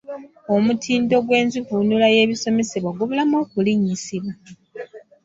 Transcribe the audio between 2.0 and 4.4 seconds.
y’ebisomesebwa gubulamu okulinnyisibwa.